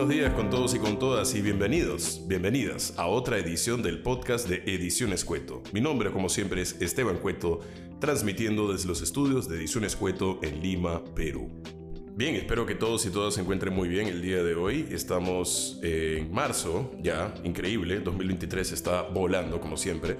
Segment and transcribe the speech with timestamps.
[0.00, 4.48] buenos días con todos y con todas y bienvenidos, bienvenidas a otra edición del podcast
[4.48, 5.62] de Ediciones Cueto.
[5.74, 7.60] Mi nombre, como siempre, es Esteban Cueto,
[7.98, 11.50] transmitiendo desde los estudios de Ediciones Cueto en Lima, Perú.
[12.16, 14.86] Bien, espero que todos y todas se encuentren muy bien el día de hoy.
[14.90, 20.16] Estamos en marzo, ya, increíble, 2023 está volando como siempre.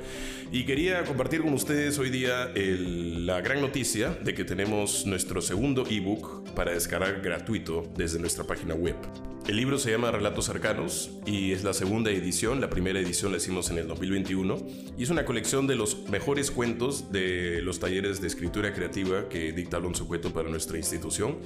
[0.53, 5.85] Y quería compartir con ustedes hoy día la gran noticia de que tenemos nuestro segundo
[5.91, 8.97] ebook para descargar gratuito desde nuestra página web.
[9.49, 12.61] El libro se llama Relatos Cercanos y es la segunda edición.
[12.61, 14.59] La primera edición la hicimos en el 2021
[14.97, 19.53] y es una colección de los mejores cuentos de los talleres de escritura creativa que
[19.53, 21.39] dicta Alonso Cueto para nuestra institución.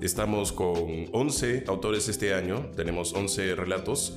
[0.00, 4.14] Estamos con 11 autores este año, tenemos 11 relatos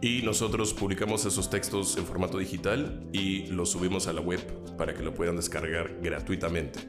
[0.00, 4.40] y nosotros publicamos esos textos en formato digital y los subimos a la web
[4.76, 6.80] para que lo puedan descargar gratuitamente.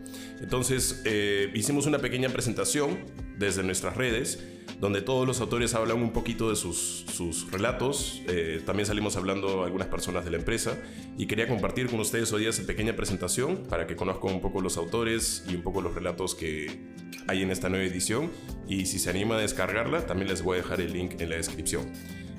[0.41, 2.97] Entonces, eh, hicimos una pequeña presentación
[3.37, 4.43] desde nuestras redes
[4.79, 8.21] donde todos los autores hablan un poquito de sus, sus relatos.
[8.27, 10.77] Eh, también salimos hablando algunas personas de la empresa
[11.19, 14.77] y quería compartir con ustedes hoy esa pequeña presentación para que conozcan un poco los
[14.77, 16.81] autores y un poco los relatos que
[17.27, 18.31] hay en esta nueva edición.
[18.67, 21.35] Y si se anima a descargarla, también les voy a dejar el link en la
[21.35, 21.91] descripción.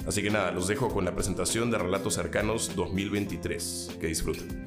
[0.07, 3.97] Así que nada, los dejo con la presentación de Relatos Cercanos 2023.
[4.01, 4.65] Que disfruten.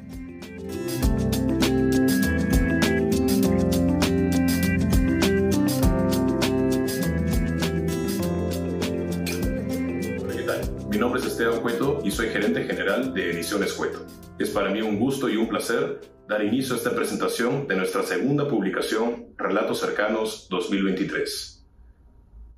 [10.90, 14.04] Mi nombre es Esteban Cueto y soy gerente general de Ediciones Cueto.
[14.40, 18.04] Es para mí un gusto y un placer dar inicio a esta presentación de nuestra
[18.04, 21.66] segunda publicación, Relatos Cercanos 2023.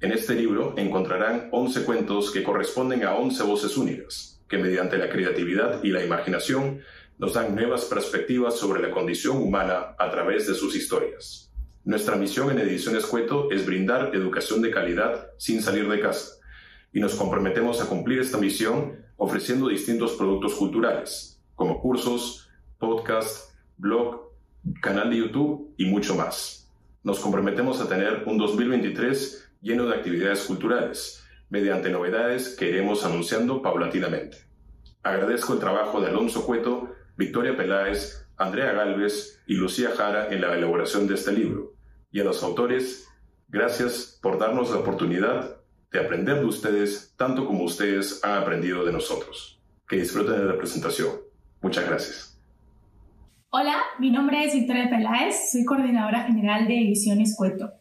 [0.02, 5.10] En este libro encontrarán 11 cuentos que corresponden a 11 voces únicas, que mediante la
[5.10, 6.82] creatividad y la imaginación
[7.20, 11.52] nos dan nuevas perspectivas sobre la condición humana a través de sus historias.
[11.84, 16.38] Nuestra misión en Ediciones Cueto es brindar educación de calidad sin salir de casa
[16.92, 22.50] y nos comprometemos a cumplir esta misión ofreciendo distintos productos culturales, como cursos,
[22.80, 23.49] podcast,
[23.80, 24.30] blog,
[24.82, 26.70] canal de YouTube y mucho más.
[27.04, 33.62] Nos comprometemos a tener un 2023 lleno de actividades culturales, mediante novedades que iremos anunciando
[33.62, 34.38] paulatinamente.
[35.02, 40.56] Agradezco el trabajo de Alonso Cueto, Victoria Peláez, Andrea Galvez y Lucía Jara en la
[40.56, 41.74] elaboración de este libro.
[42.12, 43.08] Y a los autores,
[43.48, 45.58] gracias por darnos la oportunidad
[45.92, 49.62] de aprender de ustedes tanto como ustedes han aprendido de nosotros.
[49.88, 51.10] Que disfruten de la presentación.
[51.62, 52.29] Muchas gracias.
[53.52, 57.72] Hola, mi nombre es Victoria Peláez, soy coordinadora general de Ediciones Cueto.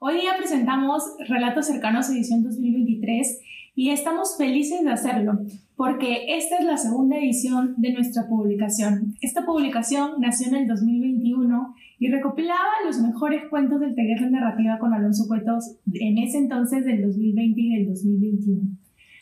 [0.00, 3.40] Hoy día presentamos Relatos Cercanos Edición 2023
[3.74, 5.40] y estamos felices de hacerlo
[5.76, 9.14] porque esta es la segunda edición de nuestra publicación.
[9.20, 14.78] Esta publicación nació en el 2021 y recopilaba los mejores cuentos del taller de narrativa
[14.78, 18.62] con Alonso Cuetos en ese entonces del 2020 y del 2021.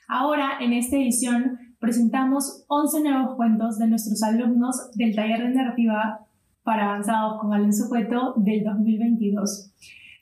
[0.06, 6.26] Ahora, en esta edición, presentamos 11 nuevos cuentos de nuestros alumnos del taller de narrativa
[6.62, 9.72] para avanzados con Alonso Cueto del 2022.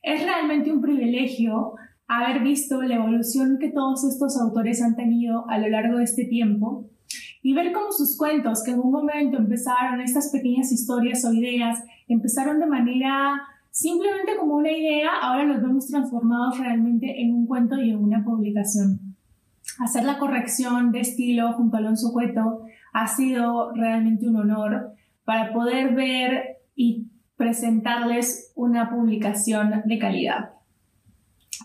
[0.02, 1.74] Es realmente un privilegio
[2.06, 6.26] haber visto la evolución que todos estos autores han tenido a lo largo de este
[6.26, 6.88] tiempo
[7.42, 11.82] y ver cómo sus cuentos, que en un momento empezaron estas pequeñas historias o ideas,
[12.06, 17.76] empezaron de manera simplemente como una idea, ahora los vemos transformados realmente en un cuento
[17.80, 19.07] y en una publicación.
[19.78, 22.62] Hacer la corrección de estilo junto a Alonso Cueto
[22.92, 24.92] ha sido realmente un honor
[25.24, 27.06] para poder ver y
[27.36, 30.50] presentarles una publicación de calidad.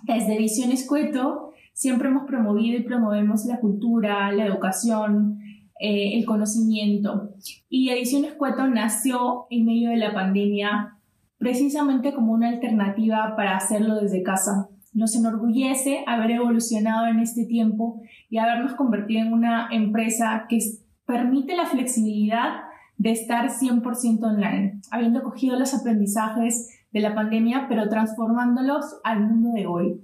[0.03, 5.39] Desde Ediciones Cueto siempre hemos promovido y promovemos la cultura, la educación,
[5.79, 7.31] eh, el conocimiento.
[7.67, 10.97] Y Ediciones Cueto nació en medio de la pandemia
[11.37, 14.69] precisamente como una alternativa para hacerlo desde casa.
[14.93, 20.59] Nos enorgullece haber evolucionado en este tiempo y habernos convertido en una empresa que
[21.05, 22.61] permite la flexibilidad
[22.97, 29.51] de estar 100% online, habiendo cogido los aprendizajes de la pandemia, pero transformándolos al mundo
[29.53, 30.01] de hoy.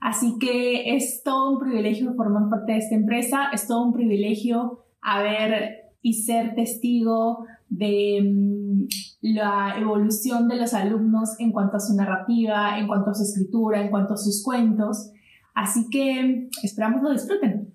[0.00, 4.84] Así que es todo un privilegio formar parte de esta empresa, es todo un privilegio
[5.00, 8.86] haber y ser testigo de mm,
[9.22, 13.82] la evolución de los alumnos en cuanto a su narrativa, en cuanto a su escritura,
[13.82, 15.10] en cuanto a sus cuentos.
[15.52, 17.74] Así que esperamos lo disfruten.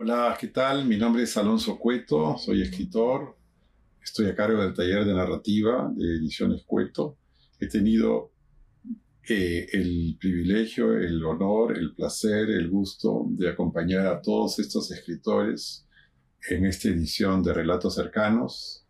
[0.00, 0.86] Hola, ¿qué tal?
[0.86, 3.38] Mi nombre es Alonso Cueto, soy escritor,
[4.02, 7.16] estoy a cargo del taller de narrativa de Ediciones Cueto.
[7.60, 8.32] He tenido
[9.28, 15.84] eh, el privilegio, el honor, el placer, el gusto de acompañar a todos estos escritores
[16.46, 18.84] en esta edición de Relatos Cercanos.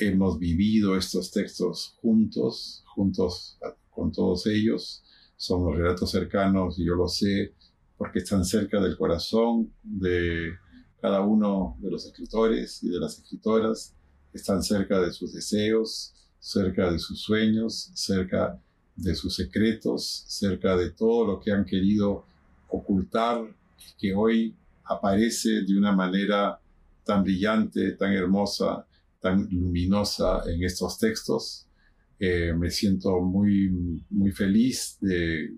[0.00, 3.58] Hemos vivido estos textos juntos, juntos
[3.90, 5.02] con todos ellos.
[5.38, 7.52] son los relatos cercanos, y yo lo sé,
[7.98, 10.54] porque están cerca del corazón de
[11.00, 13.94] cada uno de los escritores y de las escritoras,
[14.32, 18.58] están cerca de sus deseos, cerca de sus sueños, cerca
[18.96, 22.24] de sus secretos, cerca de todo lo que han querido
[22.68, 23.46] ocultar
[23.78, 24.56] y que hoy
[24.88, 26.60] aparece de una manera
[27.04, 28.86] tan brillante, tan hermosa,
[29.20, 31.68] tan luminosa en estos textos.
[32.18, 35.50] Eh, me siento muy, muy feliz de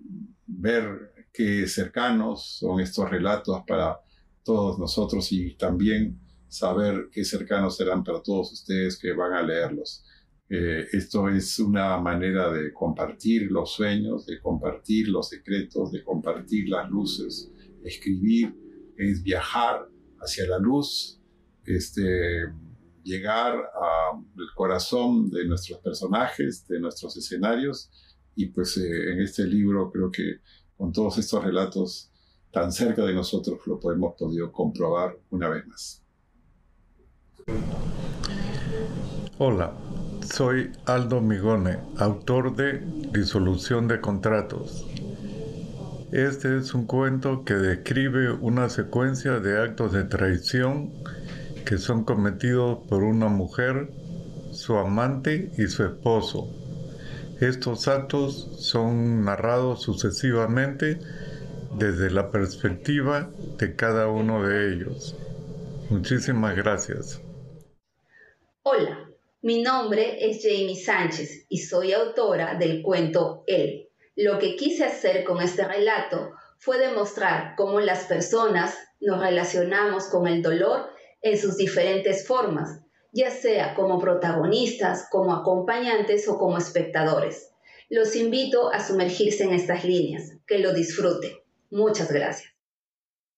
[0.45, 3.99] ver qué cercanos son estos relatos para
[4.43, 10.03] todos nosotros y también saber qué cercanos serán para todos ustedes que van a leerlos.
[10.49, 16.69] Eh, esto es una manera de compartir los sueños, de compartir los secretos, de compartir
[16.69, 17.51] las luces.
[17.83, 18.55] Escribir
[18.99, 19.87] es viajar
[20.19, 21.21] hacia la luz,
[21.65, 22.51] este,
[23.03, 27.89] llegar al corazón de nuestros personajes, de nuestros escenarios.
[28.35, 30.39] Y pues eh, en este libro creo que
[30.75, 32.11] con todos estos relatos
[32.51, 36.03] tan cerca de nosotros lo hemos podido comprobar una vez más.
[39.37, 39.73] Hola,
[40.21, 42.81] soy Aldo Migone, autor de
[43.13, 44.85] Disolución de Contratos.
[46.11, 50.91] Este es un cuento que describe una secuencia de actos de traición
[51.67, 53.91] que son cometidos por una mujer,
[54.51, 56.49] su amante y su esposo.
[57.39, 60.97] Estos actos son narrados sucesivamente
[61.77, 63.29] desde la perspectiva
[63.59, 65.15] de cada uno de ellos.
[65.91, 67.21] Muchísimas gracias.
[68.63, 69.11] Hola,
[69.43, 73.88] mi nombre es Jamie Sánchez y soy autora del cuento Él.
[74.21, 80.27] Lo que quise hacer con este relato fue demostrar cómo las personas nos relacionamos con
[80.27, 80.87] el dolor
[81.21, 87.53] en sus diferentes formas, ya sea como protagonistas, como acompañantes o como espectadores.
[87.89, 91.31] Los invito a sumergirse en estas líneas, que lo disfruten.
[91.71, 92.51] Muchas gracias.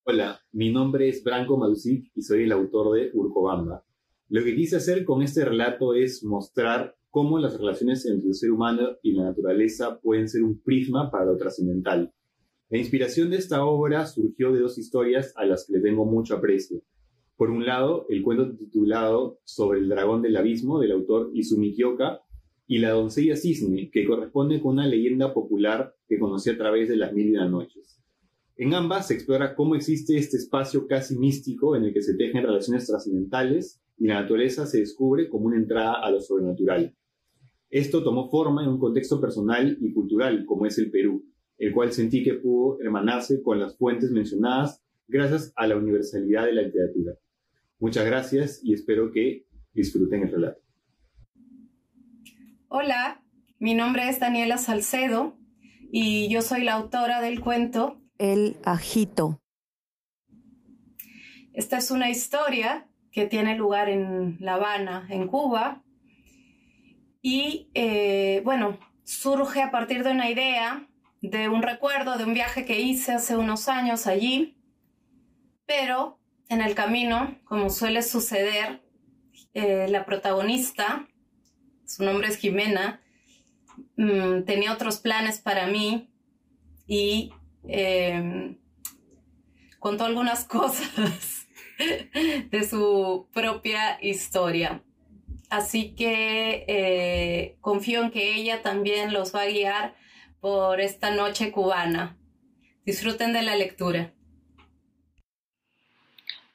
[0.03, 3.85] Hola, mi nombre es Branko Madusic y soy el autor de Urcobamba.
[4.29, 8.51] Lo que quise hacer con este relato es mostrar cómo las relaciones entre el ser
[8.51, 12.11] humano y la naturaleza pueden ser un prisma para lo trascendental.
[12.69, 16.37] La inspiración de esta obra surgió de dos historias a las que le tengo mucho
[16.37, 16.81] aprecio.
[17.35, 22.21] Por un lado, el cuento titulado Sobre el dragón del abismo del autor Izumi Kyoka
[22.65, 26.95] y La doncella cisne, que corresponde con una leyenda popular que conocí a través de
[26.95, 27.99] las mil y una noches.
[28.55, 32.43] En ambas se explora cómo existe este espacio casi místico en el que se tejen
[32.43, 36.95] relaciones trascendentales y la naturaleza se descubre como una entrada a lo sobrenatural.
[37.71, 41.25] Esto tomó forma en un contexto personal y cultural como es el Perú,
[41.57, 46.53] el cual sentí que pudo hermanarse con las fuentes mencionadas gracias a la universalidad de
[46.53, 47.13] la literatura.
[47.79, 50.61] Muchas gracias y espero que disfruten el relato.
[52.67, 53.23] Hola,
[53.57, 55.37] mi nombre es Daniela Salcedo
[55.91, 59.39] y yo soy la autora del cuento El Ajito.
[61.53, 65.83] Esta es una historia que tiene lugar en La Habana, en Cuba.
[67.21, 70.87] Y eh, bueno, surge a partir de una idea,
[71.21, 74.57] de un recuerdo, de un viaje que hice hace unos años allí.
[75.65, 76.19] Pero
[76.49, 78.81] en el camino, como suele suceder,
[79.53, 81.07] eh, la protagonista,
[81.85, 83.01] su nombre es Jimena,
[83.97, 86.09] mm, tenía otros planes para mí
[86.87, 87.31] y
[87.67, 88.57] em,
[89.79, 91.47] contó algunas cosas
[92.49, 94.83] de su propia historia.
[95.51, 99.95] Así que eh, confío en que ella también los va a guiar
[100.39, 102.17] por esta noche cubana.
[102.85, 104.13] Disfruten de la lectura.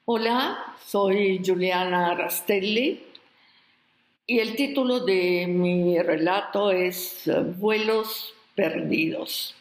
[0.07, 3.03] Hola, soy Juliana Rastelli
[4.27, 9.55] y el título de mi relato es Vuelos Perdidos.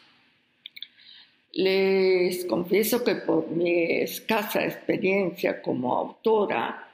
[1.52, 6.85] Les confieso que por mi escasa experiencia como autora,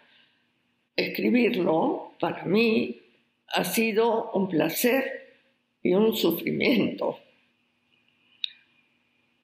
[0.97, 3.01] escribirlo para mí
[3.49, 5.35] ha sido un placer
[5.83, 7.19] y un sufrimiento.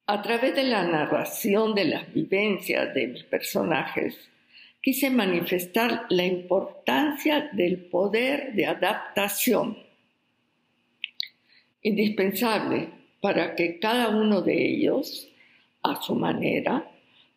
[0.07, 4.17] A través de la narración de las vivencias de mis personajes,
[4.81, 9.77] quise manifestar la importancia del poder de adaptación,
[11.83, 12.89] indispensable
[13.21, 15.29] para que cada uno de ellos,
[15.83, 16.91] a su manera,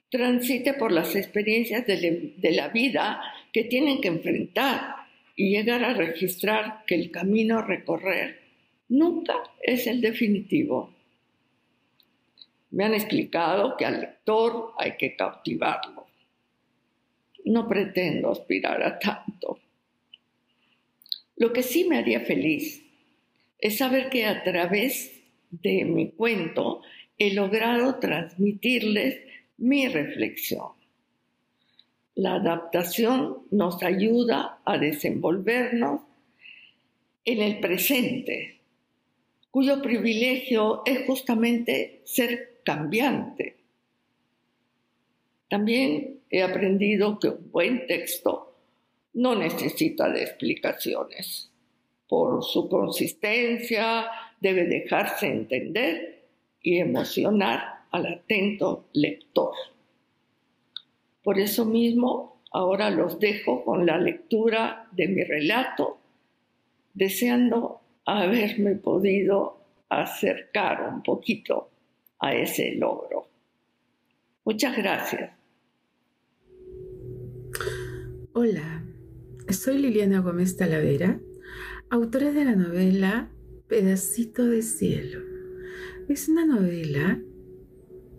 [0.10, 4.96] transite por las experiencias de, la vida que tienen que enfrentar
[5.36, 8.42] y llegar a registrar que el camino a recorrer
[8.90, 10.94] nunca es el definitivo.
[12.72, 16.08] Me han explicado que al lector hay que cautivarlo.
[17.46, 19.60] No pretendo aspirar a tanto.
[21.36, 22.84] Lo que sí me haría feliz
[23.58, 25.12] es saber que a través
[25.50, 26.82] de mi cuento
[27.18, 29.20] he logrado transmitirles
[29.58, 30.81] mi reflexión.
[32.16, 36.02] La adaptación nos ayuda a desenvolvernos
[37.24, 38.60] en el presente,
[39.50, 43.58] cuyo privilegio es justamente ser cambiante.
[45.50, 48.56] También he aprendido que un buen texto
[49.14, 51.52] no necesita de explicaciones.
[52.08, 54.08] Por su consistencia
[54.40, 56.26] debe dejarse entender
[56.62, 59.54] y emocionar al atento lector.
[61.24, 66.00] Por eso mismo, ahora los dejo con la lectura de mi relato,
[66.94, 71.70] deseando haberme podido acercar un poquito
[72.20, 73.28] a ese logro.
[74.46, 75.32] Muchas gracias.
[78.34, 78.84] Hola,
[79.50, 81.20] soy Liliana Gómez Talavera,
[81.90, 83.30] autora de la novela
[83.68, 85.20] Pedacito de Cielo.
[86.10, 87.22] Es una novela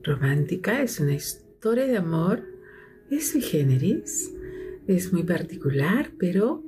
[0.02, 2.51] romántica, es una historia de amor,
[3.16, 4.32] es sui generis,
[4.86, 6.64] es muy particular, pero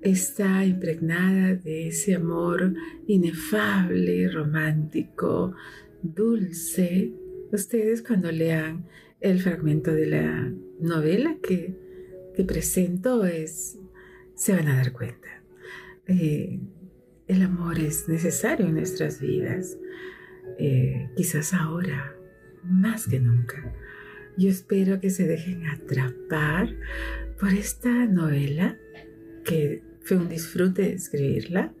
[0.00, 2.74] está impregnada de ese amor
[3.06, 5.54] inefable, romántico,
[6.02, 7.12] dulce.
[7.52, 8.86] Ustedes cuando lean
[9.20, 11.76] el fragmento de la novela que,
[12.34, 13.78] que presento es,
[14.34, 15.42] se van a dar cuenta.
[16.06, 16.60] Eh,
[17.28, 19.78] el amor es necesario en nuestras vidas,
[20.58, 22.16] eh, quizás ahora,
[22.64, 23.74] más que nunca.
[24.38, 26.68] Yo espero que se dejen atrapar
[27.40, 28.78] por esta novela
[29.44, 31.72] que fue un disfrute escribirla.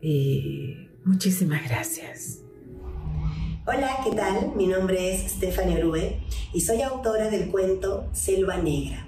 [0.00, 2.38] Y muchísimas gracias.
[3.66, 4.56] Hola, ¿qué tal?
[4.56, 6.22] Mi nombre es Stephanie Orue
[6.54, 9.06] y soy autora del cuento Selva Negra.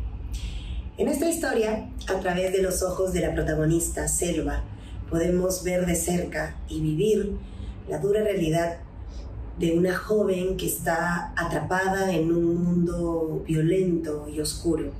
[0.99, 4.65] En esta historia, a través de los ojos de la protagonista Selva,
[5.09, 7.39] podemos ver de cerca y vivir
[7.89, 8.81] la dura realidad
[9.59, 14.93] de una joven que está atrapada en un mundo violento y oscuro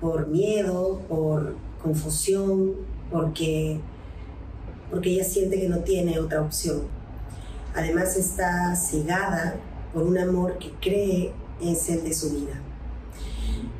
[0.00, 2.74] por miedo, por confusión,
[3.10, 3.78] porque,
[4.90, 6.82] porque ella siente que no tiene otra opción.
[7.74, 9.56] Además está cegada
[9.92, 12.54] por un amor que cree es el de su vida.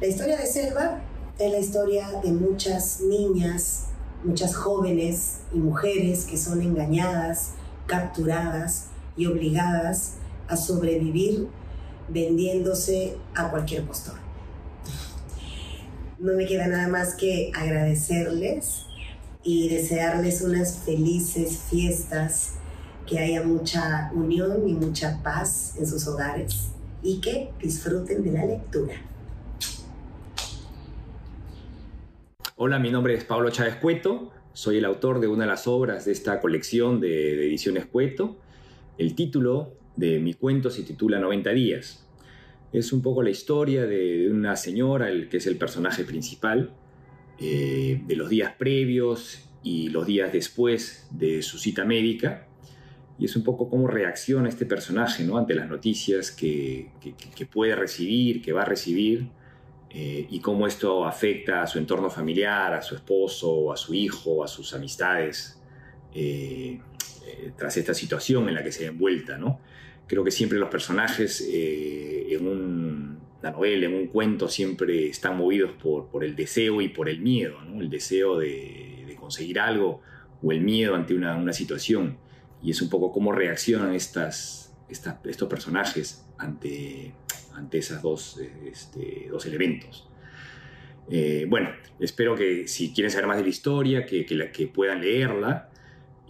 [0.00, 1.00] La historia de Selva
[1.38, 3.86] es la historia de muchas niñas,
[4.22, 7.52] muchas jóvenes y mujeres que son engañadas,
[7.86, 8.89] capturadas
[9.20, 10.16] y obligadas
[10.48, 11.46] a sobrevivir
[12.08, 14.20] vendiéndose a cualquier postor
[16.20, 18.84] no me queda nada más que agradecerles
[19.42, 22.56] y desearles unas felices fiestas,
[23.06, 26.68] que haya mucha unión y mucha paz en sus hogares
[27.02, 28.94] y que disfruten de la lectura.
[32.56, 36.04] Hola, mi nombre es Pablo Chávez Cueto, soy el autor de una de las obras
[36.04, 38.36] de esta colección de, de ediciones Cueto.
[39.00, 42.06] El título de mi cuento se titula 90 días.
[42.70, 46.74] Es un poco la historia de, una señora, el, que es el personaje principal,
[47.38, 52.46] eh, de los días previos y los días después de su cita médica.
[53.18, 55.38] Y es un poco cómo reacciona este personaje ¿no?
[55.38, 56.90] ante las noticias que,
[57.50, 59.30] puede recibir, que va a recibir,
[59.88, 64.44] eh, y cómo esto afecta a su entorno familiar, a su esposo, a su hijo,
[64.44, 65.58] a sus amistades,
[66.14, 66.80] eh,
[67.56, 69.38] tras esta situación en la que se ve envuelta.
[69.38, 69.60] ¿no?
[70.06, 75.72] Creo que siempre los personajes eh, en una novela, en un cuento, siempre están movidos
[75.80, 80.00] por, el deseo y por el miedo, el deseo de, conseguir algo
[80.42, 82.18] o el miedo ante una, situación.
[82.62, 87.14] Y es un poco cómo reaccionan estas, estos personajes ante,
[87.54, 90.10] ante esos dos, este, dos elementos.
[91.10, 95.69] Eh, bueno, espero que si quieren saber más de la historia, que, que puedan leerla.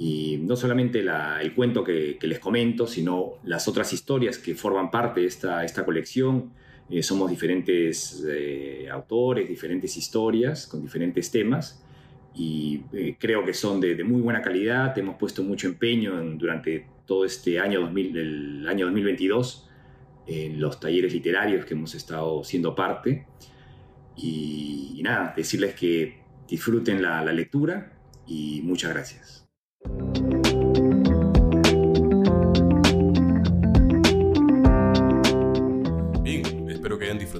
[0.02, 1.04] Y no solamente
[1.42, 5.84] el cuento que, les comento, sino las otras historias que forman parte de esta, esta
[5.84, 6.52] colección.
[6.88, 11.84] Eh, somos diferentes eh, autores, diferentes historias con diferentes temas
[12.34, 14.96] y eh, creo que son de, muy buena calidad.
[14.96, 19.68] Hemos puesto mucho empeño durante todo este año, 2000, el año 2022
[20.26, 23.26] en los talleres literarios que hemos estado siendo parte.
[24.16, 27.92] Y, nada, decirles que disfruten la lectura
[28.26, 29.39] y muchas gracias.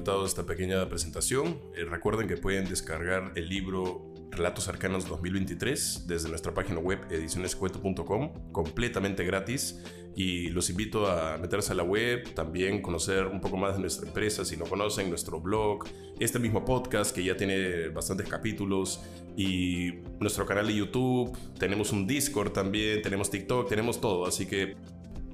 [0.01, 1.59] Disfrutado esta pequeña presentación.
[1.75, 8.51] Eh, recuerden que pueden descargar el libro Relatos Cercanos 2023 desde nuestra página web edicionescueto.com,
[8.51, 9.83] completamente gratis.
[10.15, 14.07] Y los invito a meterse a la web, también conocer un poco más de nuestra
[14.07, 15.85] empresa, si no conocen, nuestro blog,
[16.19, 19.03] este mismo podcast que ya tiene bastantes capítulos
[19.37, 24.75] y nuestro canal de YouTube, tenemos un Discord también, tenemos TikTok, tenemos todo, así que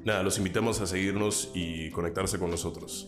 [0.04, 3.08] nada, los invitamos a seguirnos y conectarse con nosotros.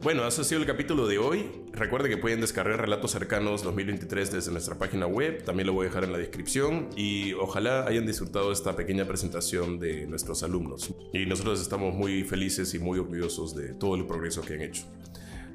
[0.00, 1.50] Bueno, ese ha sido el capítulo de hoy.
[1.72, 5.42] Recuerden que pueden descargar Relatos Cercanos 2023 desde nuestra página web.
[5.42, 6.88] También lo voy a dejar en la descripción.
[6.96, 10.94] Y ojalá hayan disfrutado esta pequeña presentación de nuestros alumnos.
[11.12, 14.84] Y nosotros estamos muy felices y muy orgullosos de todo el progreso que han hecho.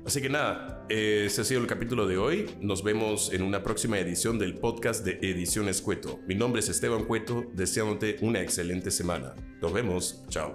[0.05, 2.49] Así que nada, ese ha sido el capítulo de hoy.
[2.59, 6.19] Nos vemos en una próxima edición del podcast de Ediciones Cueto.
[6.27, 9.35] Mi nombre es Esteban Cueto, deseándote una excelente semana.
[9.61, 10.21] Nos vemos.
[10.27, 10.53] Chao.